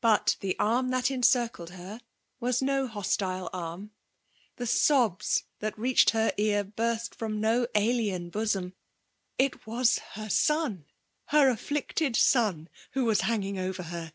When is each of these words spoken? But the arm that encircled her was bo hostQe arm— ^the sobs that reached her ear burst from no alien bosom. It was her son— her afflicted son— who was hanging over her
But 0.00 0.36
the 0.38 0.56
arm 0.60 0.90
that 0.90 1.10
encircled 1.10 1.70
her 1.70 2.00
was 2.38 2.60
bo 2.60 2.86
hostQe 2.86 3.50
arm— 3.52 3.90
^the 4.60 4.68
sobs 4.68 5.42
that 5.58 5.76
reached 5.76 6.10
her 6.10 6.32
ear 6.36 6.62
burst 6.62 7.16
from 7.16 7.40
no 7.40 7.66
alien 7.74 8.30
bosom. 8.30 8.74
It 9.38 9.66
was 9.66 9.98
her 10.12 10.30
son— 10.30 10.84
her 11.34 11.50
afflicted 11.50 12.14
son— 12.14 12.68
who 12.92 13.06
was 13.06 13.22
hanging 13.22 13.58
over 13.58 13.82
her 13.82 14.12